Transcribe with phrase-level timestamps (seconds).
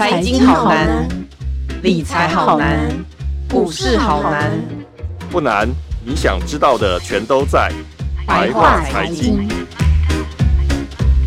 [0.00, 1.06] 财经好难，
[1.82, 2.88] 理财好难，
[3.50, 4.50] 股市好难。
[5.30, 5.68] 不难，
[6.02, 7.70] 你想知道的全都在
[8.26, 9.46] 白话财经。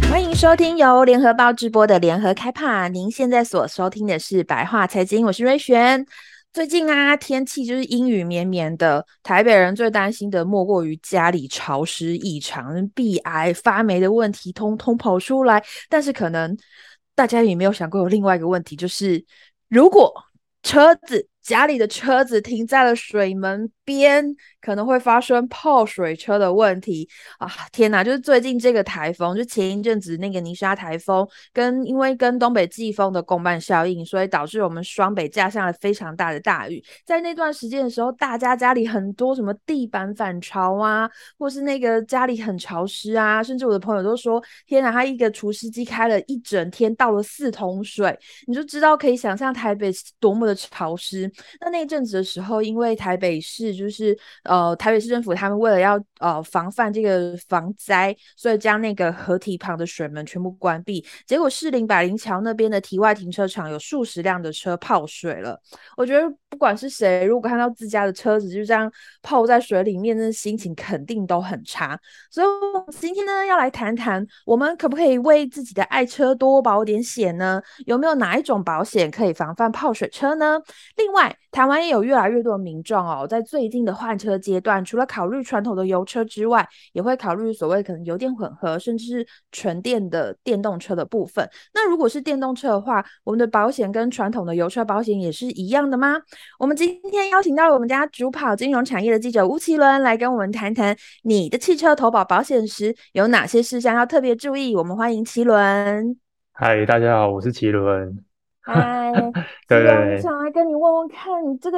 [0.10, 2.88] 欢迎收听由联合报直播的联合开帕。
[2.88, 6.04] 您现在所收听的是白话财经，我是瑞璇。
[6.52, 15.64] 最近啊，天气就是阴雨绵绵的，台北人最担心的莫过于家里潮湿异常、鼻癌发霉的问题，通通跑出来。
[15.90, 16.56] 但是可能
[17.16, 19.26] 大家有没有想过有另外一个问题，就是
[19.68, 20.14] 如果
[20.62, 21.28] 车子。
[21.44, 27.50] 家里的车子停在了水门边，可能会发生泡水车的问题啊！
[27.72, 36.84] 天哪，就是最近这个台风，就前一阵子那个泥沙台风，跟因为跟东北季风的共伴效应，所以导致我们双北下下了非常大的大雨。
[37.06, 51.32] 在那段时间的时候，大家家里很多什么地板反潮啊，或是那个家里很潮湿啊，甚至我的朋友都说：天哪，他一个除湿机开了一整天，倒了四桶水，你就知道可以想象台北多么的潮湿。
[51.60, 61.06] 那那阵子的时候，因为台北市就是呃台北市政府他们为了要呃防范这个防灾，所以将那个河堤旁的水门全部关闭。
[61.26, 65.60] 结果士林百灵桥那边的堤外停车场有数十辆的车泡水了。
[65.98, 72.00] 我觉得不管是谁，如果看到自家的车子就这样泡在水里面，那心情肯定都很差。
[72.30, 72.48] 所以
[72.92, 77.62] 今天呢，要来谈谈我们可不可以为自己的爱车多保点险呢？
[77.86, 80.60] 有没有哪一种保险可以防范泡水车呢？
[80.96, 91.48] 另外，台湾也有越来越多的民众哦，在最近的换车阶段，除了考虑传统的油车之外，也会考虑所谓可能油电混合，甚至是纯电的电动车的部分。
[91.72, 96.16] 那如果是电动车的话，我们的保险跟传统的油车保险也是一样的吗？
[96.58, 104.76] 我们今天邀请到了我们家主跑金融产业的记者吴奇伦来跟我们谈谈，你的汽车投保保险时有哪些事项要特别注意？
[104.76, 106.18] 我们欢迎奇伦。
[106.52, 108.33] 嗨，大家好，我是奇伦。
[108.64, 109.12] 嗨，
[109.68, 111.78] 对对，想来跟你问问看，你这个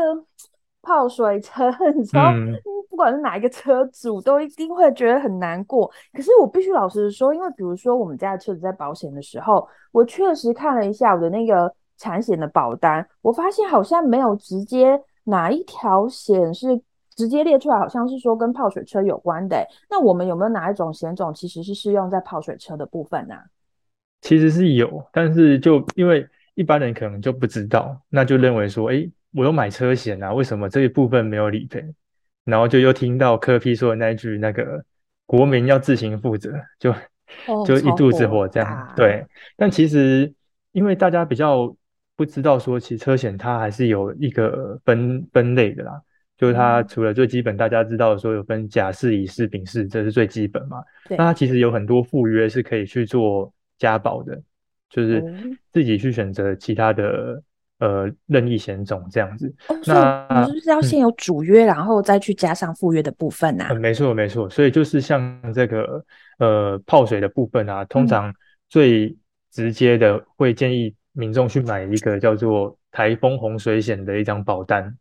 [0.84, 2.54] 泡水车，你知道，嗯、
[2.88, 5.92] 不管是哪一个车主，都一定会觉得很难过。
[6.14, 16.80] 可是我必须老实说，因为比如说我们家的车子在保险的时候，我确实看了一下我的那个产险的保单，我发现好像没有直接哪一条险是
[17.16, 19.68] 直接列出来，好像是说跟泡水车有关的。
[19.90, 23.42] 那我们有没有哪一种险种其实是适用在泡水车的部分呢、啊？
[24.22, 26.24] 其实是有，但是就因为。
[26.56, 31.86] 一般人可能就不知道，那就认为说，哎，我有买车险啊，为什么这一部分没有理赔？
[32.44, 34.84] 然后就又听到柯 P 说的那一句，那个
[35.26, 36.94] 国民要自行负责，就
[37.66, 38.88] 就一肚子火这样。
[38.88, 39.26] 哦、对，
[39.58, 40.32] 但其实
[40.72, 41.76] 因为大家比较
[42.16, 46.00] 不知道说，其实车险它还是有一个分分类的啦，
[46.38, 50.84] 就是它除了最基本大家知道说有分甲式、乙式、丙式，这是最基本嘛。
[51.10, 54.40] 那它其实有很多附约是可以去做加保的。
[54.90, 55.24] 就是
[55.72, 57.42] 自己去选择其他的、
[57.80, 59.54] 嗯、呃任意险种这样子。
[59.68, 63.68] 哦、那你是不是要先有主约，嗯、然后再去加上附约的部分啊？
[63.70, 66.04] 呃、没错没错，所以就是像这个
[66.40, 68.34] 呃泡水的部分啊，通常
[68.70, 69.16] 最
[69.52, 74.98] 直接的会建议民众去买一个叫做台风洪水险的一张保单。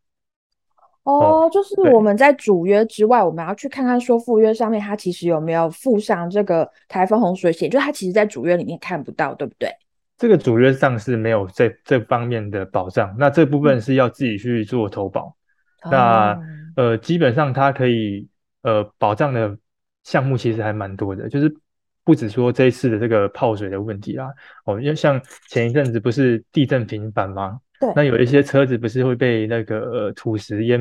[1.05, 9.71] 哦，就是我们在主约之外，我们要去看看说附约上面它其实有没有附上这个台风洪水险，就它其实在主约里面看不到，对不对？
[10.17, 15.37] 这个主约上是没有这这方面的保障，那这部分是要自己去做投保。
[15.83, 16.41] 嗯、那
[16.77, 18.27] 呃，基本上它可以
[18.63, 19.59] 呃保障的
[20.05, 21.55] 项目其实还蛮多的，就是
[22.03, 24.33] 不止说这一次的这个泡水的问题啦。
[24.65, 27.61] 哦，因为像前一阵子不是地震频繁吗？
[27.81, 30.81] 对，那有一些车子不是会被那个、呃、土石淹，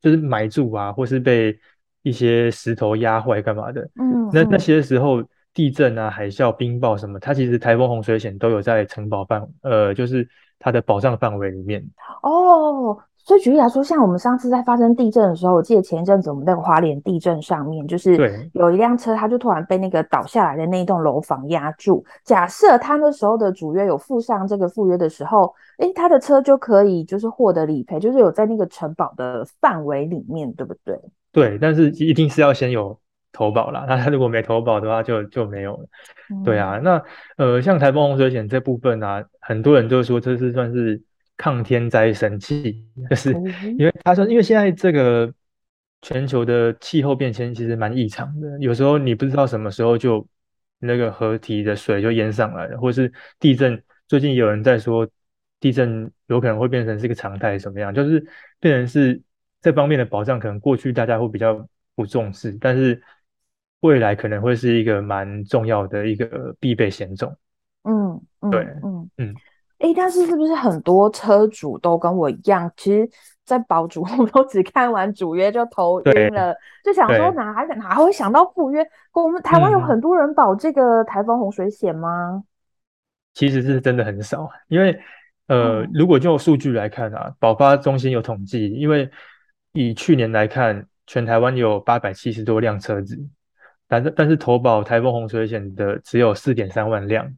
[0.00, 1.58] 就是埋住啊，或是被
[2.02, 3.82] 一些石头压坏干嘛的。
[3.94, 5.22] 嗯，那那些时候
[5.52, 10.28] 地震啊、海啸、冰雹什么，它其实台风洪水险都有在承保范，呃，就是
[10.64, 11.84] 它的保障范围里面。
[12.22, 12.98] 哦。
[13.26, 22.04] 所以举例来说，像我们上次在发生地震的时候，我记得前一阵子我们那个花莲地震上面，就是有一辆车，它就突然被那个倒下来的那一栋楼房压住。
[22.22, 31.00] 假设他那时候的主约有附上这个附约的时候，诶，他的车就可以就是获得理赔，就是有在那个承保的范围里面，对不对？
[31.32, 32.94] 对，但是一定是要先有
[33.34, 33.84] 投保啦。
[33.90, 35.86] 那他如果没投保的话就，就就没有了。
[36.30, 37.02] 嗯、对啊，那
[37.36, 41.02] 呃，像台风洪水险这部分啊，很多人都说这是算是。
[41.36, 43.32] 抗天灾神器，就是
[43.76, 45.34] 因为他说，因为现在这个
[46.00, 50.24] 全球的气候变迁其实蛮异常的，有时候你不知道什么时候就
[50.78, 53.82] 那个河堤的水就淹上来了，或是地震。
[54.06, 55.08] 最近有人在说，
[55.58, 57.92] 地震有可能会变成是一个常态，什么样？
[57.92, 58.24] 就是
[58.60, 59.20] 变成是
[59.60, 61.66] 这方面的保障，可能过去大家会比较
[61.96, 63.02] 不重视，但是
[63.84, 67.36] 未来可能会是一个蛮重要的一个必备险种。
[67.82, 68.18] 嗯，
[68.50, 69.34] 对，嗯嗯。
[69.78, 73.06] 哎，但是是不是很多车主都跟我一样，其实，
[73.44, 78.82] 在保主 我都只看完主约就头晕了，就想说哪哪哪会想到副约？
[79.12, 82.36] 我们台湾有很多人保这个台风洪水险吗？
[82.36, 82.44] 嗯？
[83.34, 84.98] 其实是真的很少，因为
[85.48, 89.10] 呃，嗯、如果就数据来看啊，保发中心有统计，因为
[89.72, 93.18] 以去年来看，全台湾有八百七十多辆车子，
[93.88, 97.32] 但是但是投保台风洪水险的只有四点三万辆。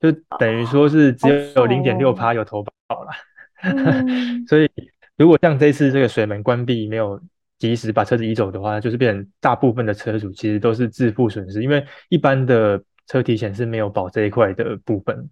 [0.00, 3.10] 就等于说是只有零点六趴有投保了，
[3.64, 4.70] 嗯、所以
[5.16, 7.20] 如果像这次这个水门关闭没有
[7.58, 15.28] 及时把车子移走的话，就是变成大部分的车主其实都是自负损失，因为一般的车体险是没有保这一块的部分。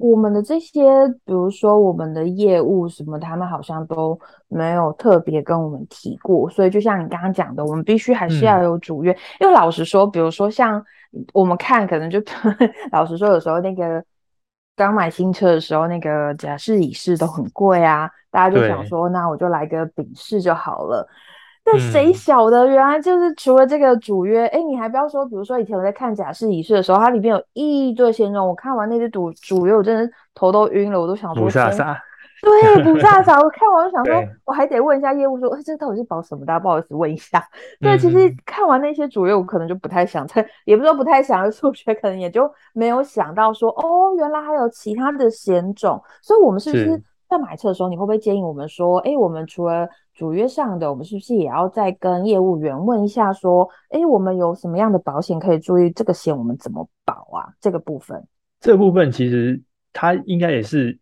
[0.00, 4.18] 我们的这些，比如说我们的业务什么，他们好像都
[4.48, 10.84] 没有特别跟我们提过，所以就像你刚刚讲的，我们必须还是要有主约，嗯、因为老实说，比如说像。
[11.32, 12.22] 我们看可能就
[12.92, 14.00] 老实说，有时候那个
[14.76, 21.04] 刚买新车的时候，那个假式乙式都很贵啊，大家就想说，那我就来个丙式就好了。
[21.64, 31.48] 但谁晓得，原来就是除了这个主约，哎、嗯，你还不要说，比如说以前我在看假释仪式的时候，它里面有一堆险种，我看完那些主主约，我真的头都晕了，我都想说。
[32.42, 34.14] 对，不大早，我看完就想说，
[34.46, 36.58] 我还得问一下业务说，哎，这个到底是保什么的？
[36.58, 37.44] 不好意思，问一下。
[37.78, 46.02] 对，其实看完那些主约，我可能就不太想再，也不是说不太想， 数学可能也就没有想到说，哦，原来还有其他的险种。
[46.22, 49.86] 所以，我们是不是在买车的时候，你会不会建议我们说，哎，我们除了
[50.20, 55.90] 主约上的，我们是不是也要再跟业务员问一下，说，哎，我们有什么样的保险可以注意？
[55.92, 57.48] 这个险我们怎么保啊？
[57.58, 58.22] 这个部分，
[58.60, 59.58] 这个部分其实
[59.94, 60.98] 它应该也是。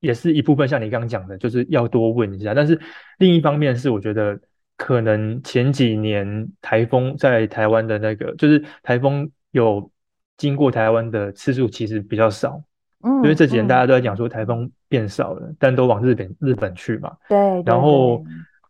[0.00, 2.54] 也是一部分，像你刚刚讲的，就是要多问一下。
[2.54, 2.80] 但是
[3.18, 4.38] 另一方面是，我觉得
[4.76, 9.90] 可能前几年台风在台湾的那个，就是台风有
[10.36, 12.62] 经过台湾的次数其实比较少。
[13.02, 17.16] 嗯，因为这几年大家都在讲说台风变少了，嗯、但都往日本日本去嘛。
[17.28, 17.72] 对，对，对。
[17.72, 18.22] 然后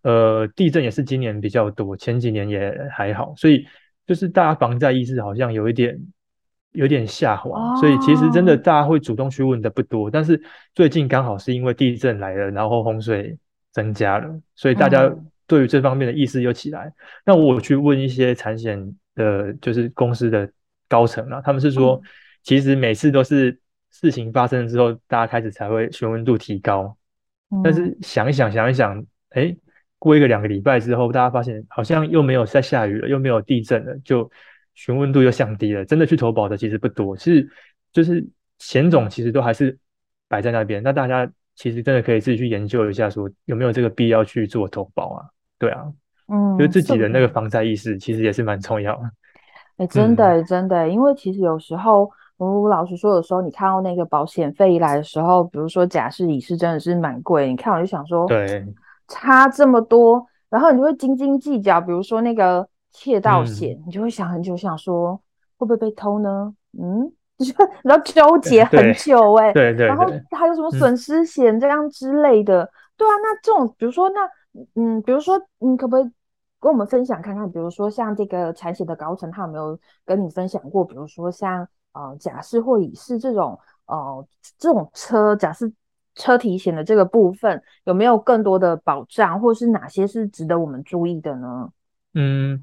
[0.03, 3.67] 呃，地震也是今年比较多，前几年也还好，所以
[4.07, 5.99] 就是大家防灾意识好像有一点。
[6.73, 10.03] 有点下滑，所以其实真的大家会主动去问的不多。
[10.03, 10.11] Oh.
[10.13, 10.41] 但是
[10.75, 13.37] 最近刚好是因为地震来了，然后洪水
[13.73, 15.11] 增加了，所以大家
[15.47, 16.83] 对于这方面的意识又起来。
[16.83, 16.93] Mm.
[17.25, 20.49] 那我去问一些产险的，就是公司的
[20.89, 22.07] 高层啊，他们是说，mm.
[22.43, 23.59] 其实每次都是
[23.91, 26.97] 事情发生之后，大家开始才会询问度提高。
[27.49, 27.63] Mm.
[27.65, 29.57] 但是想一想，想一想，哎，
[29.99, 34.31] 过一个两个礼拜之后，大家发现好像又没有在下雨了，又没有地震了，就。
[34.81, 37.17] 询问度又降低了，真的去投保的其实不多。
[37.17, 37.49] 其实
[37.93, 38.25] 就是
[38.61, 39.77] 险种其实都还是
[40.29, 40.81] 摆在那边。
[40.81, 45.27] 那大家其实真的可以自己去研究一下，说有没有这个必要去做投保啊？
[45.59, 45.83] 对啊，
[46.29, 49.03] 嗯，就自己的那个防灾意识其实也是蛮重要的。
[49.79, 57.49] 哎、欸，真的、欸、真的、欸，因为其实有时候，我老实说，有时候你看到那个保险费一来的时候，比如说甲式乙是真的是蛮贵。
[57.49, 58.65] 你看我就想说，对，
[59.09, 62.69] 差这么多，然后你就会斤斤计较，比如说那个。
[62.91, 65.15] 窃盗险，嗯、你就会想很久，想说
[65.57, 66.53] 会不会被偷呢？
[66.73, 74.29] 嗯， 就是然后纠结很久、欸，哎，对对，然后还有什么损失险这样之类的，嗯、对啊，那这种比如说那
[74.75, 76.11] 嗯，比如说你可不可以
[76.59, 77.49] 跟我们分享看看？
[77.53, 80.85] 比如说像这个产险的高层，他有没有跟你分享过？
[80.85, 83.57] 比如说像呃甲式或乙式这种
[83.87, 84.27] 呃
[84.59, 85.71] 这种车甲式
[86.19, 91.71] 车体险的这个部分，有没有更多的保障，或是哪些是值得我们注意的呢？
[92.13, 92.63] 嗯。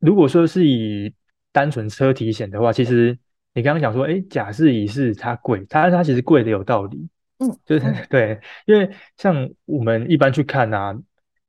[0.00, 1.12] 如果说是以
[1.50, 3.18] 单纯车体险的话，其实
[3.52, 10.96] 你刚刚讲说，哎，甲式乙是它贵，它它其实贵的有道理，嗯，就是 对，因为像我们一般去看啊，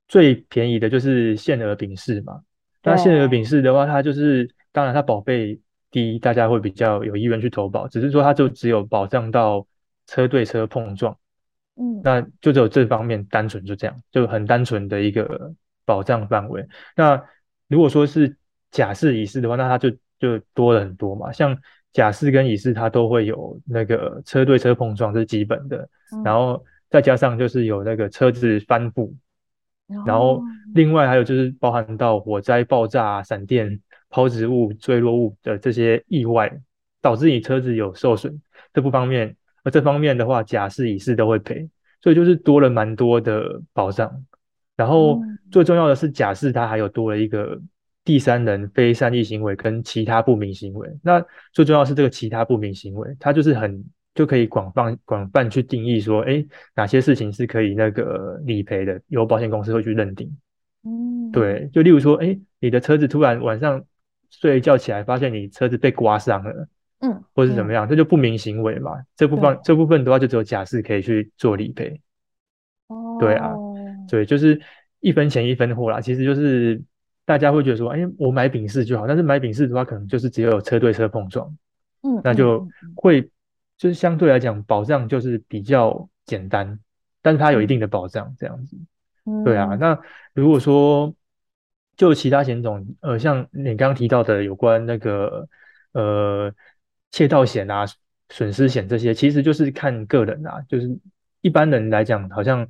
[0.08, 2.42] 最便宜的就是限额丙式嘛。
[2.82, 9.68] 那限额丙式的话，它就是当然它保费低，大家会比较有意愿去投保，只是说它就只有保障到
[10.08, 11.16] 车对车碰撞，
[11.80, 15.54] 嗯，那就只有这方面单纯就这样，就很单纯的一个
[15.86, 16.68] 保障范围。
[16.94, 17.24] 那
[17.70, 18.36] 如果说是
[18.70, 21.32] 甲式乙式的话，那它就就多了很多嘛。
[21.32, 21.58] 像
[21.94, 25.88] 甲式跟乙式，它都会有那个车对车碰撞，这是基本的。
[26.12, 29.14] 嗯、然后再加上就是有那个车子翻覆，
[29.88, 30.44] 嗯、然后
[30.76, 36.52] 另外还有就是包含到火灾、爆炸、闪电、抛掷物、坠落物的这些意外，
[37.00, 38.42] 导致你车子有受损
[38.74, 39.38] 这不方面。
[39.70, 41.70] 而这方面的话，甲式乙式都会赔，
[42.02, 44.26] 所以就是多了蛮多的保障。
[44.76, 45.22] 然后
[45.52, 47.62] 最重要的是，甲式它还有多了一个。
[48.06, 51.24] 第三人非善意行为跟其他不明行为，那
[51.54, 53.86] 最重要的是这个其他不明行为，它就是很
[54.16, 60.36] 就可以广泛广泛去定义说，哎，哪些事情是可以那个理赔的，由保险公司会去认定。
[60.84, 63.84] 嗯，对，就例如说，哎，你的车子突然晚上
[64.32, 66.68] 睡一觉起来，发现你车子被刮伤了，
[67.00, 68.92] 嗯，或是怎么样，这就不明行为嘛。
[69.16, 72.02] 这部分这部分的话，就只有甲式可以去做理赔。
[72.88, 73.54] 哦，对啊，
[74.10, 74.60] 对，就是
[75.00, 76.02] 一分钱一分货啦。
[76.02, 76.82] 其实就是
[77.26, 79.08] 大家会觉得说，哎，我买丙式就好。
[79.08, 81.48] 但是买丙式的话，可能就是只有车对车碰撞，
[82.04, 83.22] 嗯，那就会
[83.78, 86.80] 就是相对来讲保障就是比较简单，
[87.22, 88.76] 但是它有一定的保障这样子。
[89.46, 89.98] 对啊，那
[90.34, 91.14] 如果说
[91.96, 95.48] 就其他险种，呃，像你刚刚提到的有关那个
[95.92, 96.52] 呃
[97.12, 97.86] 窃盗险啊、
[98.30, 100.90] 损失险这些，其实就是看个人啊，就是
[101.42, 102.68] 一般人来讲，好像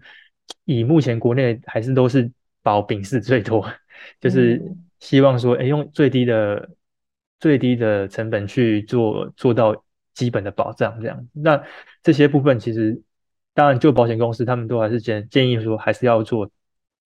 [0.66, 2.32] 以目前国内还是都是
[2.62, 3.70] 保丙式最多，
[4.20, 4.62] 就是
[5.00, 6.70] 希望说，哎，用最低的
[7.40, 11.28] 最低的成本去做做到基本的保障这样。
[11.34, 11.64] 那
[12.04, 13.02] 这些部分其实。
[13.56, 16.50] 当然，就保险公司，他们都还是建建议说，还是要做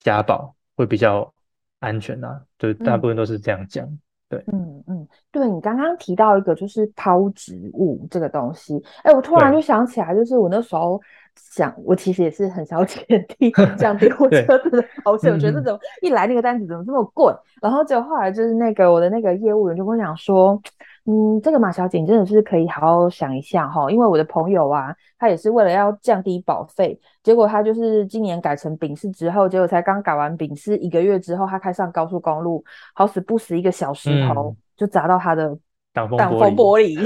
[0.02, 1.34] 加保会比较
[1.80, 2.42] 安全呐、啊。
[2.60, 3.88] 就大部分都是这样讲。
[3.88, 4.00] 嗯、
[4.34, 11.00] 对，嗯嗯，对你刚刚提到一个就是抛植物这个东西，哎，我突然就想起来，就是我那时候
[11.36, 13.06] 想，我其实也是很想减
[13.40, 15.32] 低降低我车子的保险。
[15.32, 17.34] 我觉得怎么一来那个单子怎么这么贵？
[17.62, 20.62] 然后结果后来就是那个我的那个业务员就跟我讲说。
[21.06, 35.58] 嗯，这个马小姐你真的是可以好好想一下哈，因为我的朋友啊，他也是为了要降低保费，结果他就是今年改成丙式之后，结果才刚改完丙式一个月之后，他开上高速公路，好死不死一个小石头就砸到他的
[35.92, 36.18] 挡风
[36.56, 36.98] 玻璃，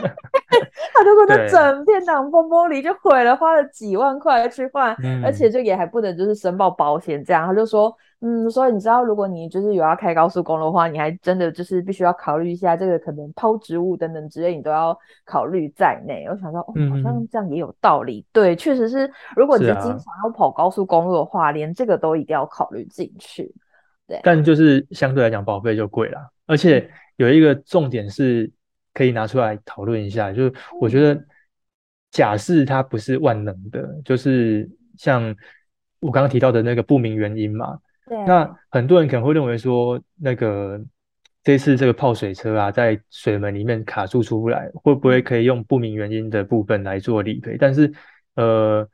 [0.94, 7.94] 他就说他整片挡风玻璃就毁了，花了几万块去换，嗯、而且就也还不能就是申报保险这样，他就说。
[8.26, 16.24] 嗯，所以你知道，如果你就是有要开高速公路的话，你还真的就是必须要考虑一下这个可能抛植物等等之类，你都要考虑在内。
[16.30, 18.20] 我想说，哦，好像这样也有道理。
[18.20, 23.54] 嗯、对，确实是，如果你是经常要跑高速公路的话，啊、连这个都一定要考虑进去。
[24.08, 26.18] 对，但就是相对来讲，保费就贵了。
[26.46, 28.50] 而且有一个重点是
[28.94, 31.22] 可以拿出来讨论一下，就是我觉得
[32.10, 35.22] 假释它不是万能的，就是像
[36.00, 37.78] 我刚刚提到的那个不明原因嘛。
[38.06, 40.78] 对那很多人可能会认为说，那个
[41.42, 47.56] 这次这个泡水车啊，在水门里面卡住出不来，会不会可以用不明原因的部分来做理赔？
[47.58, 47.90] 但是，
[48.34, 48.86] 呃，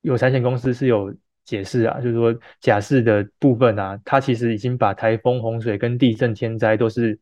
[0.00, 1.14] 有产险公司是有
[1.44, 7.18] 解释啊，就是说假释的部分啊，它其实已经把台风、洪水跟地震天灾都是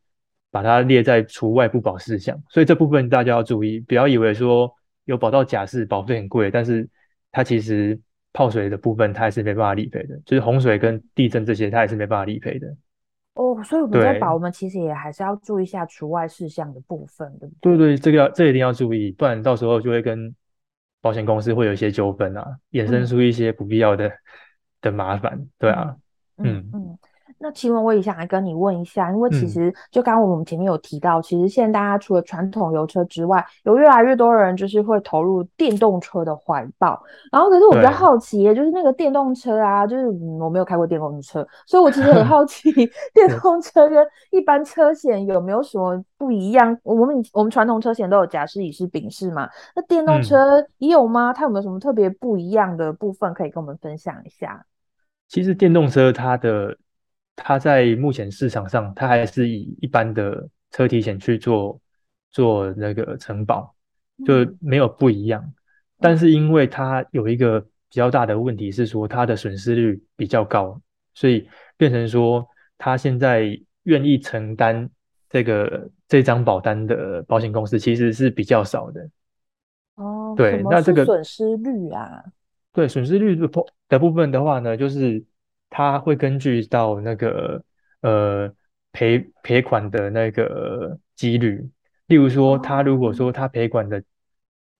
[0.51, 4.71] 把它列在除外不保事项，所以这部分大家要注意，不要以为说
[5.05, 6.87] 有保到甲是保费很贵，但是
[7.31, 7.99] 它其实。
[8.33, 12.65] 泡水的部分，它还是没办法理赔的，就是洪水跟地震这些，它也是没办法理赔的。
[13.33, 17.77] 哦，所以我们在保，我们其实也还是要注意一下除外事项的部分，对不对？
[17.77, 20.33] 对对，这个要这一定要注意，不然到时候就会跟
[21.01, 24.13] 保险公司会有一些纠纷啊，衍生出一些不必要的、嗯、
[24.83, 25.93] 的麻烦，对啊，
[26.37, 26.71] 嗯嗯。
[26.73, 26.97] 嗯
[27.41, 37.01] 那请问我也想来跟你问一下，因为其实就刚刚我们前面有提到，嗯、其实现在大家除了传统油车之外，有越来越多人就是会投入电动车的怀抱。
[37.31, 42.71] 然后可是我比较好奇，就是那个电动车啊，就是、嗯、我没有开过电动车，所以我其实很好奇，
[43.13, 46.77] 电动车跟一般车险有没有什么不一样？
[46.83, 51.33] 我们我们传统车险都有甲式、乙式、丙式嘛，那电动车也有吗？
[51.33, 54.63] 它有没有什么特别不一样的部分可以跟我们分享一下？
[55.27, 56.77] 其实电动车它的。
[57.43, 61.79] 它在目前市场上，它还是以一般的车体险去做
[62.31, 63.73] 做那个承保，
[64.25, 65.43] 就没有不一样。
[65.99, 70.79] 但是因为它有一个比较大的问题是说，它的损失率比较高，
[71.13, 74.87] 所以变成说，它现在愿意承担
[75.27, 79.09] 这个这张保单的保险公司其实是比较少的。
[79.95, 82.23] 哦，对，那这个损失率啊，
[82.71, 85.23] 对，损失率的部的部分的话呢，就是。
[85.71, 87.63] 他会根据到那个
[88.01, 88.53] 呃
[88.91, 91.67] 赔赔款的那个几率，
[92.07, 94.03] 例如说，他如果说他赔款的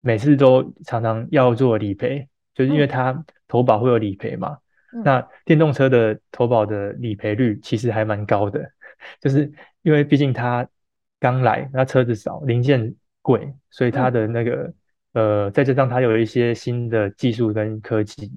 [0.01, 4.57] 每次都常常要做理赔，就是因为他投保会有理赔嘛。
[4.93, 8.69] 嗯、那电动车的投保的理赔率其实还蛮高的，
[9.21, 9.49] 就是
[9.83, 10.67] 因为毕竟他
[11.21, 14.73] 刚来，那车子少，零件贵，所以他的那个、
[15.13, 18.29] 嗯、呃，再加上他有一些新的技术跟科技。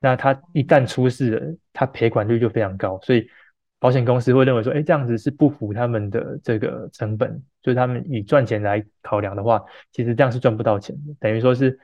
[0.00, 3.28] 那他一旦出事了，他赔款率就非常高，所以
[3.80, 9.60] 保险公司会认为说，哎，这样子是不符他们的这个成本，就是他们以赚钱来考量的话，
[9.92, 11.78] 其实这样是赚不到钱的，等于说是，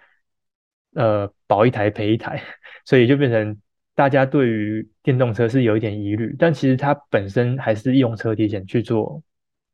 [0.94, 2.40] 呃，保一台赔一台，
[2.86, 3.60] 所以就变成
[3.96, 9.22] 大家对于电动车是有一点疑虑，但其实它本身还是用车体险去做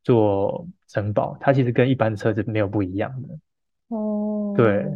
[0.03, 3.29] 做承保，它其实跟一般的车子没有不一样的，
[3.97, 4.87] 哦，对。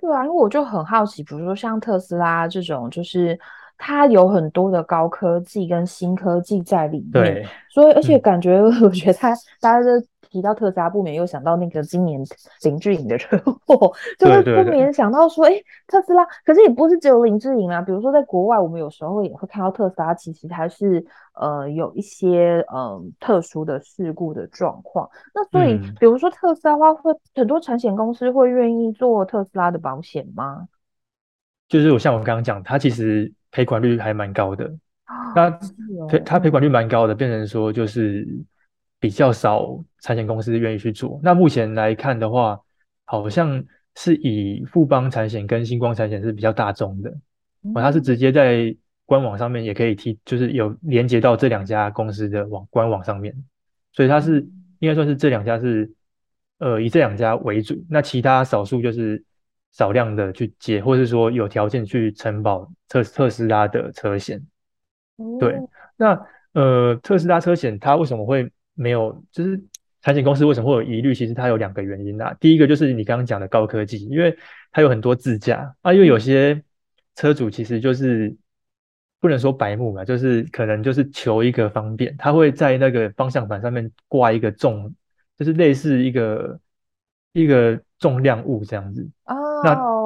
[0.00, 3.38] 对啊，因为我就很好奇，比如说像特斯拉这种，就是
[3.76, 9.88] 它有很多的高科技跟新科技在里面，对，所以而且感觉 我觉得它大家都
[10.30, 12.20] 提到特斯拉，不免又想到那个今年
[12.62, 15.52] 林志颖的车祸，就会不免想到说，哎，
[15.86, 25.10] 特斯拉，可是也不是只有林志颖啊，比如说在国外，我们有时候也会看到特斯拉，其实它是呃有一些嗯、呃、特殊的事故的状况。
[25.34, 30.68] 那所以，嗯、比如说特斯拉的话，会很多产险公司会愿意做特斯拉的保险吗？
[31.68, 35.50] 就是我像我刚刚讲，它其实赔款率还蛮高的，哦、那
[36.08, 38.26] 赔它赔款率蛮高的，变成说就是
[39.00, 41.18] 比较少产险公司愿意去做。
[41.22, 42.60] 那目前来看的话，
[43.04, 43.64] 好像
[43.96, 47.10] 是以富邦产险跟星光产险是比较大众的，
[47.74, 48.72] 哦、它是直接在
[49.06, 53.34] 官网上面也可以提，就是有连接到这两家公司的网官网上面，
[53.92, 54.46] 所以它是
[54.78, 55.90] 应该算是这两家是
[56.58, 59.24] 呃以这两家为主，那其他少数就是。
[59.72, 64.44] 少量的去接，或是说有条件去承保特特斯拉的车险。
[65.16, 65.56] 嗯、对，
[65.96, 66.20] 那
[66.54, 68.50] 呃特斯拉车险它为什么会
[68.82, 69.22] 没有？
[69.30, 69.62] 就是
[70.02, 71.14] 产险公司为什么会有疑虑？
[71.14, 72.34] 其实它有两个原因啊。
[72.40, 74.36] 第一个就是你刚刚讲的高科技，因为
[74.72, 76.62] 它有很多自驾啊，因为有些
[77.14, 78.34] 车主其实就是
[79.20, 84.94] 不能说白目嘛，就是可能就是求一个方便，他会在那个方向盘上面挂一个重，
[85.36, 86.58] 就是类似一个
[87.32, 89.36] 一个重量物这样子啊。
[89.36, 90.00] 哦那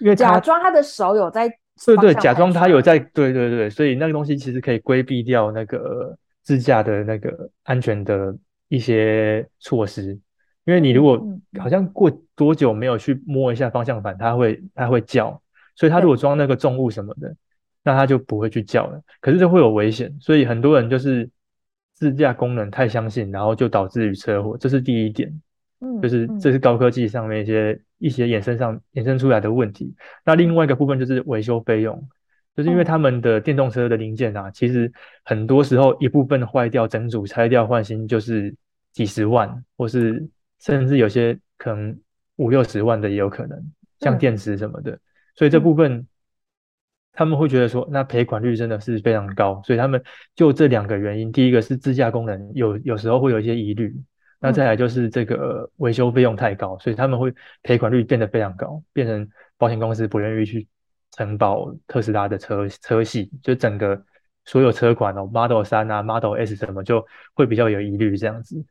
[0.00, 1.48] 因为假装他的手有在，
[1.86, 6.16] 对对，假装他有在，对对对，所以那个东西其实可以规避掉那个
[6.48, 8.34] 自驾的那个安全的
[8.68, 10.18] 一些措施。
[10.64, 11.22] 因为你如果
[11.58, 15.42] 好像过多久没有去摸一下方向盘，它会它会叫，
[15.76, 17.36] 所以它如果装那个重物什么的，
[17.84, 18.98] 那它就不会去叫了。
[19.20, 21.28] 可是这会有危险，所以很多人就是
[21.92, 25.30] 自驾功能太相信，然后就导致于车祸，这是第一点。
[25.80, 29.94] 嗯，就是这是高科技上面一些一些衍生上衍生出来的问题。
[30.24, 32.08] 那另外一个部分就是维修费用，
[32.58, 34.92] 就是因为他们的电动车的零件啊，其实
[35.24, 38.52] 很多时候一部分坏掉，整组拆掉换新就是
[38.90, 41.96] 几十万，或是甚至有些可能
[42.34, 43.56] 五六十万的也有可能，
[44.00, 44.98] 像电池什么的。
[45.36, 46.04] 所以这部分
[47.12, 49.62] 他们会觉得说，那赔款率真的是非常高。
[49.64, 50.02] 所以他们
[50.34, 53.94] 就这两个原因，第一个是自驾功能有有时候会有一些疑虑。
[54.40, 60.66] 那再来就是这个维修费用太高，所以他们会赔款率变得非常高，变成保险公司不愿意去
[61.18, 64.00] 承保特斯拉的车车系，就整个
[64.44, 67.04] 所有车款哦，Model 三啊，Model S 什么就
[67.34, 68.64] 会比较有疑虑这样子。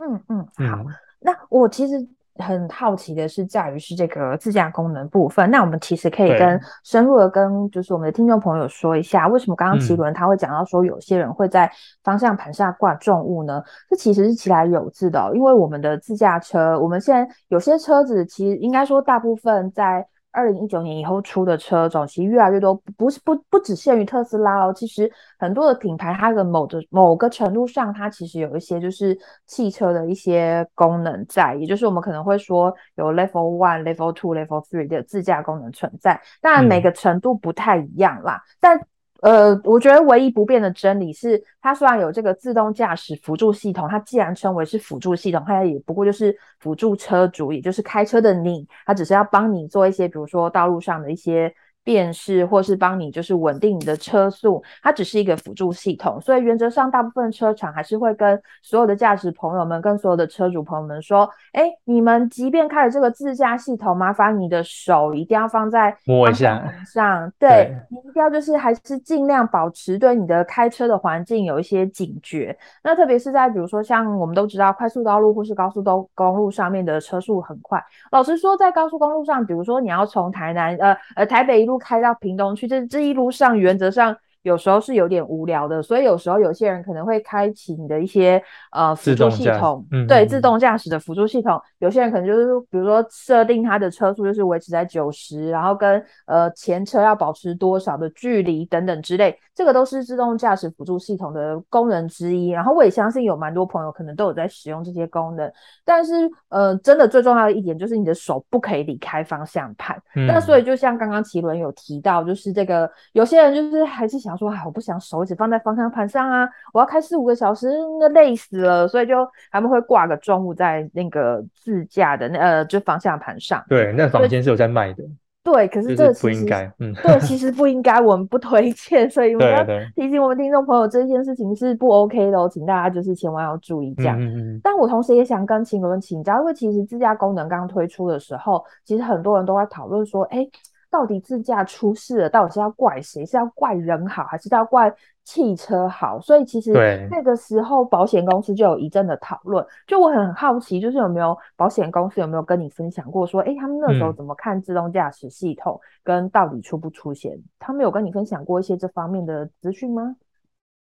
[0.00, 0.38] 嗯嗯，
[0.70, 0.86] 好，嗯、
[1.18, 2.08] 那我其实。
[2.40, 5.50] 很好奇的是，在于是这个自驾功能部分。
[5.50, 11.68] 那我们其实可以跟深入的跟就是我们的听众朋友说一下，为什么刚刚奇伦他会讲到说有些人会在
[12.04, 13.60] 方向盘上挂重物呢？
[13.90, 20.06] 这其实是其来有自的哦，因为我们的自驾车，我们现在有些车子其实应该说大部分在。
[20.30, 24.72] 二零一九年以后出的车种其实越来越多，不是不不只限于特斯拉哦。
[24.72, 36.20] 其实很多的品牌，它的某的某个程度上，它其实有一些就是汽车的一些功能在，也就是我们可能会说有 Level One、Level Two、Level Three 的自驾功能存在。
[36.40, 38.80] 当然每个程度不太一样啦，嗯、但。
[39.20, 51.52] 呃，我觉得唯一不变的真理是，它虽然有这个自动驾驶辅助系统，它既然称为是辅助系统，它也不过就是辅助车主，也就是开车的你，它只是要帮你做一些，比如说道路上的一些。
[51.88, 72.54] 辨识或是帮你就是稳定你的车速，它只是一个辅助系统，所以原则上大部分车厂还是会跟所有的驾驶朋友们、跟所有的车主朋友们说：哎，你们即便开了这个自驾系统，麻烦你的手一定要放在摸一下上， 对，对你一定要就是还是尽量保持对你的开车的环境有一些警觉。
[72.84, 81.77] 那特别是在比如说像我们都知道快速道路或是高速都公路上面的车速很快，老实说，在高速公路上，比如说你要从台南呃呃台北一路。
[81.78, 84.16] 开到屏东去，这这一路上原则上
[84.48, 99.38] 有时候是有点无聊的，所以有时候有些人可能会开启你的一些呃辅助系统，嗯、对，自动驾驶的辅助系统，有些人可能就是比如说设定他的车速就是维持在九十，然后跟呃前车要保持多少的距离等等之类。
[99.54, 105.52] 这个都是自动驾驶辅助系统的功能之一，然后我也相信有蛮多朋友可能都有在使用这些功能。
[105.84, 110.00] 但是，呃，真的最重要的一点就是你的手不可以离开方向盘。
[110.14, 117.68] 那、嗯、所以就像刚刚奇伦有提到，就是这个有些人就是还是想说，哎，我不想手指放在方向盘上啊，我要开四五个小时，
[118.00, 118.86] 那累死了。
[118.88, 123.62] 所以就他们会挂个重物在那个自驾的那呃就方向盘上。
[123.68, 125.02] 对，那房间是有在卖的。
[125.44, 134.20] 对，可是这不应该，嗯，对，其实不应该，我们不推荐，所以我们要提醒我们听众朋友，这件事情是不 OK 的哦，请大家就是千万要注意这样。
[134.20, 134.60] 嗯嗯。
[134.62, 140.46] 但我同时也想跟晴伦请教，因为其实自驾功能刚推出的时候，其实很多人都在讨论说，哎，
[140.90, 143.24] 到底自驾出事了，到底是要怪谁？
[143.26, 144.90] 是要怪人好，还是要怪
[145.22, 146.18] 汽车好？
[146.18, 146.72] 所以其实
[147.10, 149.64] 那个时候保险公司就有一阵的讨论。
[149.86, 157.34] 就我很好奇，就是有没有保险公司有没有跟你分享过，说，哎，他们那时候怎么看自动驾驶系统，跟到底出不出险？
[157.34, 160.16] 嗯、他们有跟你分享过一些这方面的资讯吗？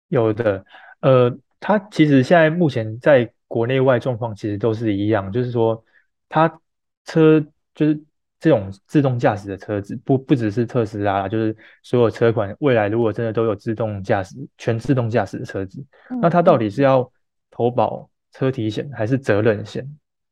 [0.08, 0.64] 有的，
[1.02, 5.84] 呃，他其实现在目前在国内外状况其实都是一样，就是说，
[6.30, 6.60] 他
[7.04, 7.44] 车
[7.76, 8.02] 就是。
[8.40, 17.12] 这种自动驾驶的车子不不只是特斯拉，就是所有车款未来如果真的都有自动驾驶、全自动驾驶的车子，嗯、那它到底是要
[17.50, 19.84] 投保车体险还是责任险？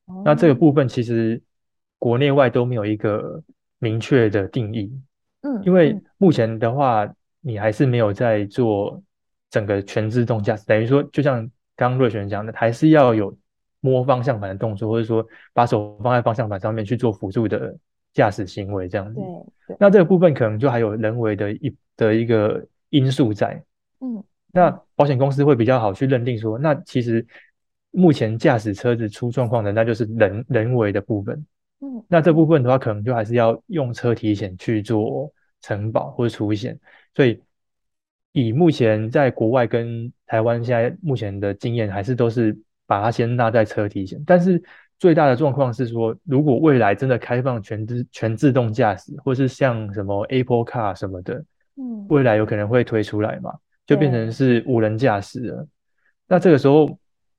[0.08, 1.41] 嗯、那这个部分其实
[1.98, 3.41] 国内外都没有一个
[3.80, 4.91] 明确的定义。
[5.41, 9.02] 嗯，因为目前的话，你还是没有在做
[9.50, 11.41] 整个全自动驾驶，等于说就像
[11.76, 13.36] 刚刚瑞璇讲的，还是要有
[13.80, 17.76] 摸方向盘的动作，或者说把手放在方向盘上面去做辅助的。
[18.15, 19.19] 驾驶行为这样子，
[19.78, 23.62] 那这个部分可能就还有人为的一的一个因素在，
[23.99, 24.23] 嗯，
[24.54, 27.28] 那保险公司会比较好去认定说，那其实
[27.91, 31.45] 目前驾驶车子出状况的，那就是人人为的部分，
[31.82, 36.80] 嗯，那这部分的话，可能就还是要用车体险去做承保或者出险，
[37.13, 37.41] 所以
[38.32, 44.63] 以目前在国外跟台湾现在目前的经验，还是都是把它先纳在车体险，但是。
[44.97, 51.43] 最大的状况是说，如果未来真的开放全自全自动驾驶，或是像什么 Apple Car 什么的，
[51.75, 53.53] 嗯，未来有可能会推出来嘛，
[53.86, 55.67] 就变成是无人驾驶了。
[56.27, 56.97] 那这个时候，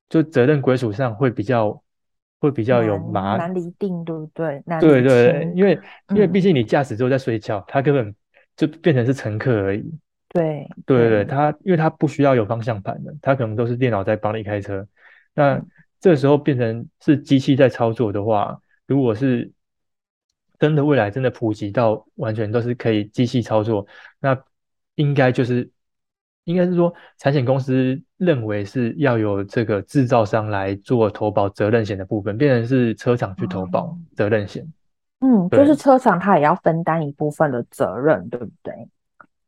[0.08, 1.82] 就责任归属上会比较
[2.38, 4.62] 会比较有麻难厘定，对不对？
[4.80, 5.78] 对对对，因为
[6.10, 8.14] 因为毕竟你驾驶之后在睡觉，他根本
[8.54, 9.90] 就变成是乘客而已。
[10.28, 14.86] 对对对对，他因为他不需要有方向盘的，他可能都是电脑在帮你开车。
[15.34, 15.60] 那
[16.00, 19.50] 这个时候变成是机器在操作的话，如果是
[20.58, 23.86] 真的未来真的普及到完全都是可以机器操作，
[24.20, 24.38] 那
[24.94, 25.68] 应该就是
[26.44, 34.66] 应该是说，产险公司认为是要有这个制造商来做投保责任险的部分，变成是车厂去投保责任险。
[35.20, 38.88] 嗯，就是车厂它也要分担一部分的责任，对不对？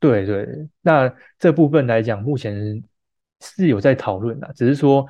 [0.01, 2.83] 对对，那这部分来讲，目前
[3.41, 5.07] 是有在讨论的，只是说。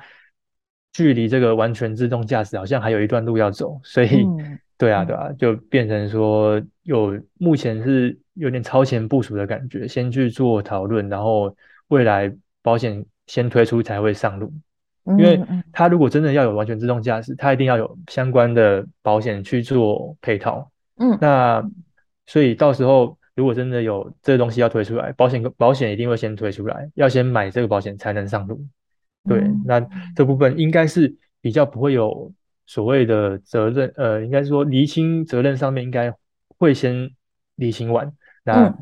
[0.91, 11.55] 距离这个完全自动驾驶好像还有一段路要走，所以，嗯、对啊，对啊，就变成说有目前是有点超前部署的感觉，先去做讨论，然后
[11.89, 14.51] 未来保险先推出才会上路。
[15.17, 20.69] 因为它如果真的要有完全自动驾驶，它一定要有相关的保险去做配套。
[20.97, 21.67] 嗯，那
[22.27, 28.63] 所以到时候如果真的有这个东西要推出来，保险保险一定会先推出来，要先买这个保险才能上路。
[29.27, 29.79] 对，那
[30.15, 32.31] 这部分应该是比较不会有
[32.65, 36.11] 所谓的责任，呃，应该说厘清责任上面应该
[36.57, 37.11] 会先
[37.55, 38.11] 厘清完，
[38.43, 38.73] 那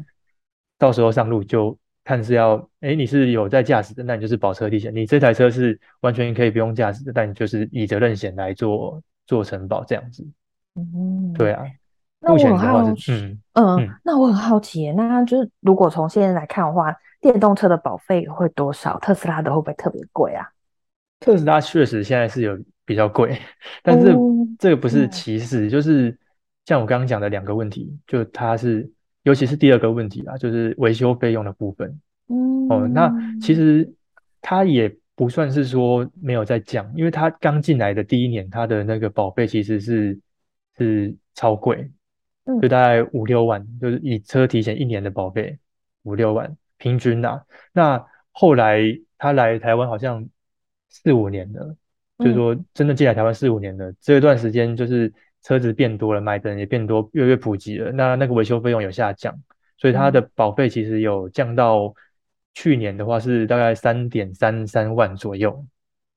[0.78, 10.26] 到时候上路就看是要，哎、嗯，你是有在驾驶的，那你就是保车体险；你这台车是完全可以不用驾驶的，但你就是以责任险来做做承保这样子。
[10.76, 11.63] 嗯，对啊。
[12.19, 16.95] 那我很好奇，嗯嗯，嗯那我很好奇，那就是如果从现在来看的话。
[17.28, 18.98] 电动车的保费会多少？
[19.00, 20.48] 特斯拉的会不会特别贵啊？
[21.20, 23.38] 特斯拉确实现在是有比较贵，
[23.84, 24.16] 但是
[24.58, 26.18] 这个不是歧视，嗯、就是
[26.63, 28.90] 像我刚刚讲的两个问题，就它是，
[29.24, 32.00] 尤其是第二个问题啊，就是维修费用的部分。
[32.30, 33.94] 嗯，哦，那其实
[34.42, 40.18] 它也不算是说没有在降，因为它刚进来的第一年，它的那个保费其实是
[40.78, 41.92] 是超贵，
[42.62, 45.60] 就大概五六万，就是以车提前一年的保费
[46.04, 46.56] 五六万。
[46.78, 47.42] 平均呐、啊，
[47.74, 48.82] 那后来
[49.18, 50.28] 他来台湾好像
[50.90, 51.76] 四五年了，
[52.18, 55.12] 嗯、就是说真的进来台湾四五年了，这段时间就是
[55.44, 57.92] 车子变多了，买的人也变多，越来越普及了。
[57.92, 59.36] 那那个维修费用有下降，
[59.78, 61.94] 所以它的保费其实有降到
[62.54, 65.66] 去年的话是大概三点三三万左右，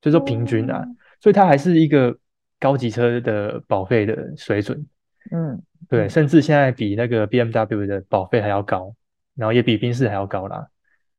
[0.01, 2.15] 就是说平均啊，嗯、所以它还是一个
[2.59, 4.85] 高级车的保费的水准。
[5.31, 8.93] 嗯，对，甚至现在比那个 BMW 的保费还要高。
[9.41, 10.67] 然后也比宾士还要高啦，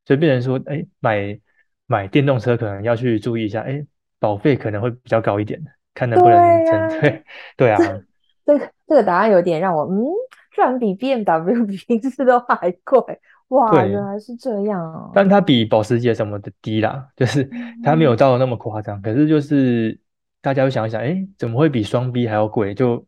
[0.05, 1.37] 所以变成说，哎，买
[1.87, 3.85] 买电动车可能要去注意一下，哎，
[4.17, 5.61] 保费可能会比较高一点，
[5.93, 7.23] 看能不能成对
[7.57, 7.77] 对啊。
[8.45, 10.05] 这个这个答案有点让我嗯，
[10.55, 15.11] 居然比 BMW 比宾士都还贵，哇，原来是这样哦。
[15.13, 17.49] 但它比保时捷什么的低啦，就是
[17.83, 19.99] 它没有到那么夸张，嗯、可是就是
[20.41, 22.73] 大家会想一想，哎，怎么会比双 B 还要贵？
[22.73, 23.05] 就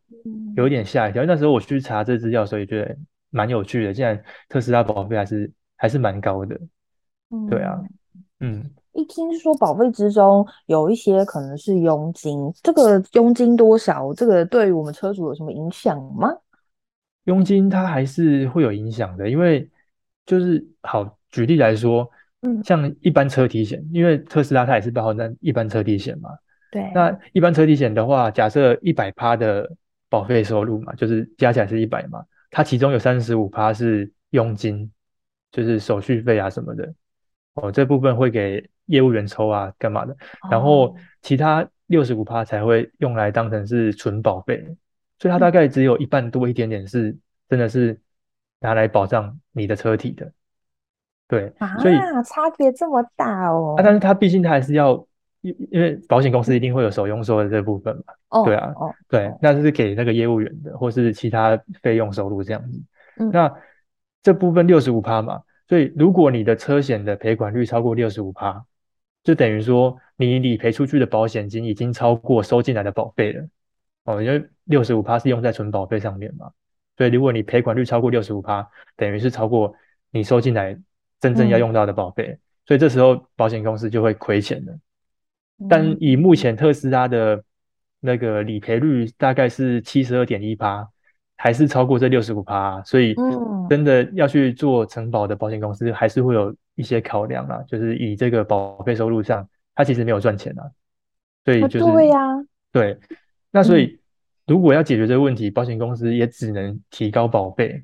[0.56, 1.24] 有点吓一跳。
[1.24, 2.94] 嗯、那时候我去查这资料，所以觉得。
[3.30, 6.58] 蛮有趣的，既然特斯拉保费还是还是蛮高的，
[7.30, 7.80] 嗯，对啊，
[8.40, 14.12] 嗯，一听说保费之中有一些可能是佣金，这个佣金多少？
[14.14, 16.28] 这个对于我们车主有什么影响吗？
[17.24, 19.68] 佣金它还是会有影响的，因为
[20.24, 22.08] 就是好举例来说，
[22.42, 26.30] 嗯，像一般车体险，因为特斯拉它也是包含在一般车体险嘛，
[26.70, 29.68] 对，那一般车体险的话，假设一百趴的
[30.08, 32.24] 保费收入嘛，就是加起来是一百嘛，
[32.56, 34.90] 它其中有三十五趴是佣金，
[35.52, 36.90] 就是手续费啊什么的，
[37.52, 40.16] 哦，这部分会给业务员抽啊干嘛的，
[40.50, 44.66] 然后其他六十五趴才会用来当成是纯保费。
[45.18, 47.14] 所以它大概只有一半多一点点是
[47.46, 48.00] 真的是
[48.60, 50.32] 拿来保障你的车体的，
[51.28, 53.74] 对，啊、所以差别这么大哦。
[53.76, 55.06] 啊，但是它毕竟它还是要，
[55.46, 62.82] 因因为保险公司一定会有手佣收的这部分嘛，哦，对啊，哦，对，那是给那个业务员的，或是其他费用收入这样子。
[63.18, 63.52] 嗯，那
[64.24, 68.64] 这部分六十五趴嘛，所以如果你的车险的赔款率超过六十五趴，
[69.22, 73.46] 就等于说你理赔出去的保险金已经超过收进来的保费了。
[74.04, 76.50] 哦，因为六十五趴是用在存保费上面嘛，
[76.96, 79.72] 所以如果你赔款率超过六十五趴，等于是超过
[80.10, 80.76] 你收进来
[81.20, 84.76] 真正要用到的保费，嗯、所以这时候保险公司就会亏钱的。
[85.68, 87.42] 但以目前特斯拉的
[88.00, 90.86] 那个理赔率大概是七十二点一趴，
[91.36, 93.14] 还是超过这六十五趴，所以
[93.68, 100.62] 真的要去做承保的保险公司还是会有一些考量啦，就是以这个保费收入上，它其实没有赚钱啊，
[101.44, 102.98] 所以就是、啊、对呀、啊，对。
[103.50, 103.98] 那所以，
[104.46, 107.82] 如果要解决这个问题，嗯、保险公司也只能提高保费，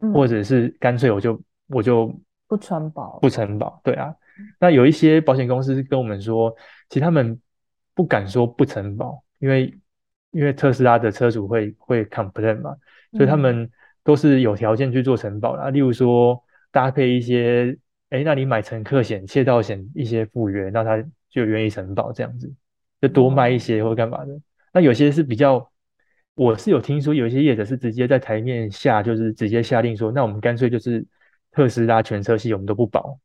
[0.00, 2.14] 嗯、或者是干脆我就我就
[2.46, 3.80] 不承保，不承保。
[3.82, 4.14] 对啊，
[4.60, 6.54] 那有一些保险公司跟我们说，
[6.90, 7.40] 其实他们
[7.94, 9.74] 不敢说不承保，因为
[10.32, 12.76] 因为特斯拉的车主会会 complain 嘛，
[13.12, 13.70] 所以他们
[14.04, 16.38] 都是有条件去做承保的、嗯、例如说
[16.70, 17.74] 搭配一些，
[18.10, 22.52] 哎，那你买乘客险、窃盗险一些附约，那他就愿意承保这样子，
[23.00, 24.34] 就多卖一些或干嘛的。
[24.34, 25.68] 嗯那有些是比较，
[26.36, 31.04] 我是有听说有一些业者是直接在台面下，就是直接下令说，那我们干脆就是
[31.50, 33.18] 特斯拉全车系我们都不保，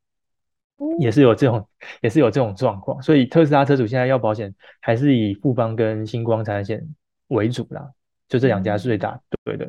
[0.99, 1.67] 也是有这种，
[2.01, 3.01] 也是有这种状况。
[3.01, 6.81] 所以特斯拉车主现在要保险，还是以富邦跟星光产险
[7.29, 7.89] 为主啦，
[8.27, 9.65] 就这两家是最大，对的。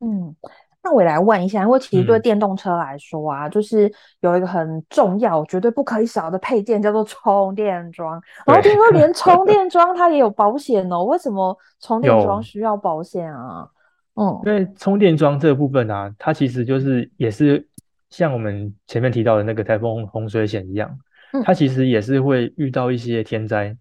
[0.00, 0.34] 嗯。
[0.82, 8.18] 那我也来问一下，因为其实对电动车来说啊，嗯、就是有一个很重要、绝对不可以少的配件，叫做充电桩。
[8.46, 11.04] 然后听说连充电 桩它也有保险哦？
[11.04, 13.68] 为什么充电桩需要保险啊？
[14.14, 17.68] 嗯，因为充电桩这个部分啊，它其实就是也是
[18.10, 20.98] 像我们前面提到的那个台风洪水险一样，
[21.44, 23.76] 它其实也是会遇到一些天灾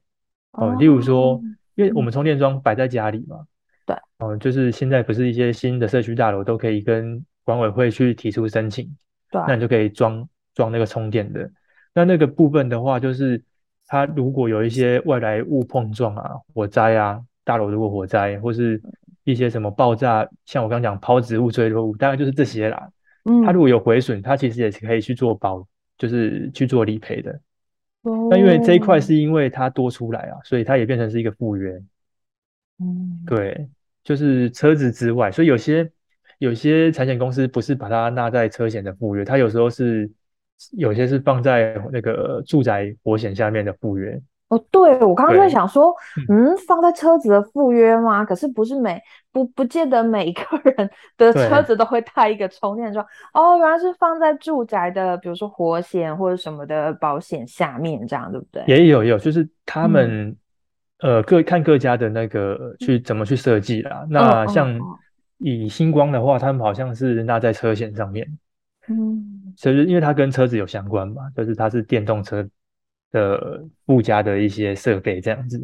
[0.52, 1.42] 哦、嗯，例如说，
[1.76, 3.46] 因为我们充电桩摆在家里嘛。
[3.86, 8.86] 对，哦，就是现在不是一些新的社区大楼都可以跟管委会去提出申请，
[9.32, 11.50] 对，那你就可以装装那个充电的。
[11.94, 13.42] 那那个部分的话，就是
[13.88, 18.80] 它如果有一些外来物碰撞啊、火灾啊，大楼如果火灾或是
[19.24, 22.88] 一些什么爆炸，像我刚刚讲抛植物、坠落物，大概就是这些啦。
[23.30, 25.66] 嗯，它如果有毁损，它其实也是可以去做保，
[25.98, 27.32] 就是去做理赔的。
[28.02, 31.80] 哦，那因为这一块是因为它多出来啊，所以它也变成是一个复约。
[32.80, 33.70] 嗯，对。
[34.02, 35.88] 就是车子之外，所以有些
[36.40, 40.10] 有些产险公司不是把它纳在车险的附约，它有时候是
[40.72, 44.20] 有些是放在那个住宅火险下面的附约。
[44.50, 45.94] 哦，对，我刚刚在想说，
[46.28, 48.26] 嗯，放在车子的附约吗？
[48.26, 53.06] 可是不是每不不见得每一个人的车子都会带一个充电桩。
[53.34, 58.64] 哦，原来是放在住宅的，比如说火险或者什么的保险下面，这样对不对？
[58.68, 60.28] 也有也有，就是他们。
[60.28, 60.36] 嗯
[61.02, 64.06] 呃，各看各家的那个去怎么去设计啦。
[64.10, 64.78] 那像
[65.38, 68.28] 以星光的话，他们好像是纳在车险上面，
[68.90, 72.46] 嗯，所以因为它跟车子有相关嘛，就是它是电动车
[73.12, 75.58] 的附加的一些设备这样子，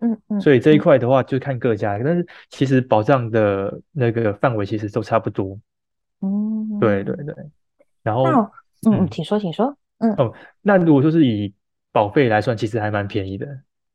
[0.00, 5.58] 嗯嗯，所以这一块的话就看各家，但是其实保障的那个范围其实都差不多，
[6.20, 7.34] 嗯，对对对，
[8.02, 8.24] 然后
[8.86, 10.32] 嗯嗯，请说请说，嗯哦，
[10.62, 11.52] 那如果说是以
[11.92, 13.46] 保费来算，其实还蛮便宜的。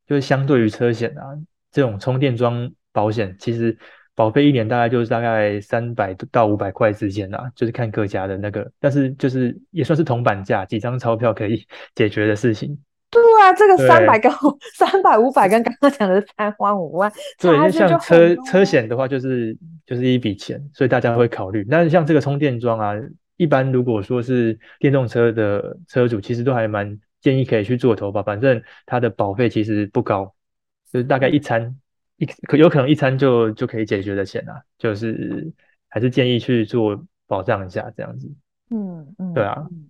[0.08, 1.24] 就是相对于车险啊，
[1.72, 3.78] 这种充电桩保险，其实
[4.14, 12.78] 保费一年大概就是大概三百到五百块之间啊，就是看各家的那个，但是就是也算是铜板价，几张钞票可以解决的事情。
[13.42, 14.32] 对啊，这个三百跟
[14.76, 21.66] 三百五百跟刚刚讲的三万五万，对，那像车车险的话，就是就是一笔钱，所以大家会考虑。
[21.70, 22.94] 但是像这个充电桩啊，
[23.38, 27.00] 一般如果说是电动车的车主，其实都还蛮。
[27.22, 30.34] 建议可以去做投保，反正它的保费其实不高，
[30.92, 31.76] 就是大概一餐
[32.18, 35.54] 一可有可能一餐就就可以解决的钱啊，就是
[35.88, 38.28] 还是建议去做保障一下这样子。
[38.72, 39.56] 嗯嗯，对啊。
[39.70, 39.86] 嗯，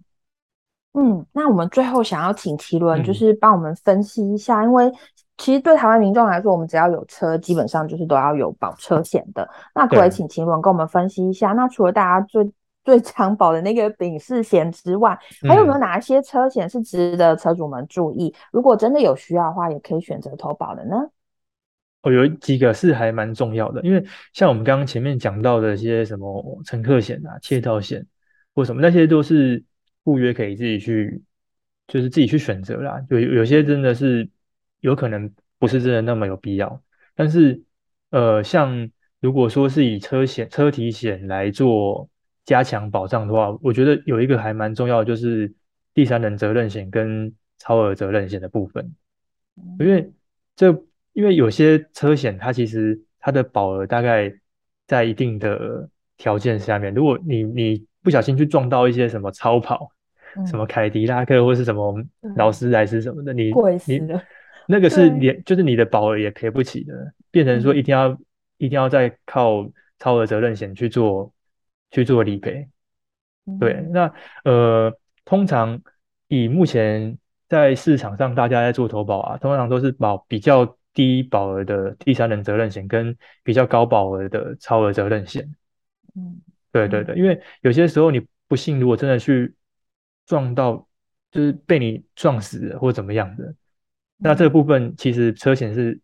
[1.31, 4.91] 那我们最后想要请奇伦就是帮我们分析一下，嗯、因为
[5.37, 9.49] 其实对台湾民众来说，我们只要有车，基本上就是都要有保车险的。
[9.73, 12.51] 那可以请奇伦跟我们分析一下，那除了大家最
[12.83, 18.27] 最常保的那个丙式险之外，还有没有哪一些车险是值得车主们注意？
[18.27, 20.95] 嗯、如果真的有需要的话，也可以选择投保的呢？
[22.03, 28.03] 哦，有几个是还蛮重要的，因为像我们刚刚前面讲到的一些什么乘客险啊、窃盗险
[28.55, 29.63] 或什么，那些都是
[30.03, 31.21] 不约可以自己去，
[31.87, 33.03] 就是自己去选择啦。
[33.09, 34.29] 有有些真的是
[34.79, 36.81] 有可能不是真的那么有必要，
[37.15, 37.61] 但是
[38.09, 42.09] 呃，像如果说是以车险、车体险来做
[42.45, 45.53] 加强保障的话，我觉得有一个还蛮重要的，就是
[45.93, 48.95] 第三人责任险跟超额责任险的部分，
[49.79, 50.11] 因为
[50.55, 50.83] 这。
[51.13, 54.33] 因为有些车险，它其实它的保额大概
[54.87, 59.91] 在一定的条件下面，如果你你不小心去撞到一些什么超跑，
[60.35, 61.95] 嗯、什么凯迪拉克或是什么
[62.35, 63.51] 劳斯莱斯什么的，嗯、你
[63.85, 64.01] 你
[64.67, 66.93] 那个是连就是你的保额也赔不起的，
[67.31, 68.17] 变成说一定要、嗯、
[68.57, 71.31] 一定要再靠超额责任险去做
[71.91, 72.67] 去做理赔。
[73.45, 74.93] 嗯、对，那呃，
[75.25, 75.81] 通常
[76.27, 80.77] 以目前在市场上大家在做投保啊，通常都是保比较。
[80.93, 85.49] 低保额的第三人责任险跟比较高保额的超额责任险，
[86.17, 89.53] 嗯，对对对，因为有些时候你不幸如果真的去
[90.25, 90.87] 撞到，
[91.31, 93.55] 就是被你撞死了或怎么样的，嗯、
[94.17, 95.99] 那这个部分其实车险是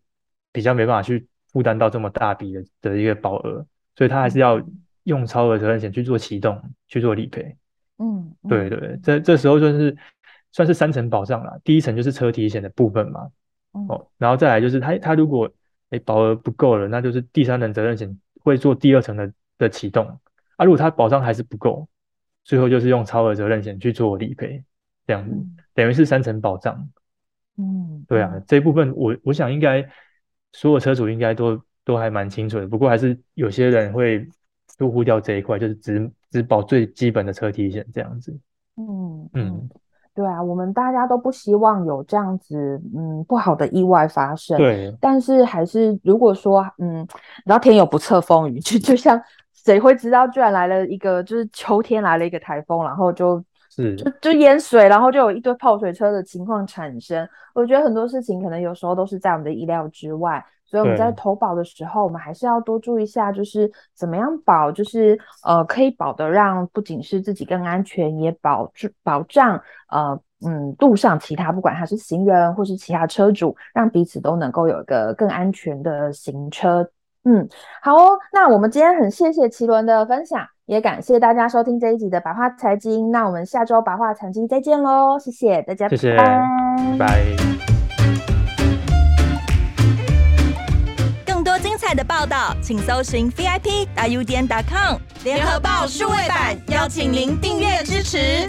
[0.52, 4.62] 比较没办法去负担到这么大笔的的一个保额，所以他还是要
[5.04, 7.56] 用超额责任险去做启动去做理赔，
[7.98, 9.96] 嗯，对对对，这这时候就是
[10.52, 13.30] 算是三层保障了，第一层就是车体险的部分嘛。
[13.72, 15.52] 哦，然后再来就是他他如果
[15.92, 20.20] 诶保额不够了，那就是第三人责任险会做第二层的的启动
[20.58, 20.66] 啊。
[20.66, 21.88] 如果他保障还是不够，
[22.44, 24.62] 最后就是用超额责任险去做理赔，
[25.08, 26.90] 这样子、嗯、等于是三层保障。
[27.58, 29.88] 嗯，对啊，这一部分我我想应该
[30.52, 34.28] 所有车主应该都都还蛮清楚的，不过还是有些人会
[34.78, 38.38] 疏忽掉这一块，就是只只保最基本的车体险这样子。
[38.76, 39.48] 嗯嗯。
[39.48, 39.70] 嗯
[40.18, 44.58] 对啊，我们大家都不希望有这样子嗯不好的意外发生。
[44.58, 47.08] 对，但是还是如果说嗯，
[47.46, 49.22] 然后天有不测风云，就就像
[49.68, 57.28] 谁会知道，居然来了一个就是秋天来了一个台风，然后就是就就淹水，然后就有一堆泡水车的情况产生。
[57.54, 60.42] 我觉得很多事情可能有时候都是在我们的意料之外。
[60.70, 68.72] 所以我们在投保的时候，我们还是要多注意一下，就是怎么样保，就是呃可以保的让不仅是自己更安全，也保
[69.04, 76.86] 保障呃嗯路上其他不管他是行人或是其他车主，让彼此都能够有一个更安全的行车。
[77.28, 77.46] 嗯，
[77.82, 83.12] 好哦，那我们今天很谢谢奇伦的分享，也感谢大家收听这一集的白话财经。
[83.12, 86.26] 那我们下周白话财经再见喽，谢谢大家，谢谢，拜
[86.98, 87.24] 拜。
[91.60, 98.48] 精彩的报道，请搜寻 VIP 大 U 点 com 联合报数位版，邀请您订阅支持。